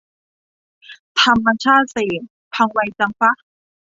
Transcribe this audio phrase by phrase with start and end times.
[1.21, 2.21] ทำมาชาติเศษ
[2.53, 3.31] พังไวจังฟะ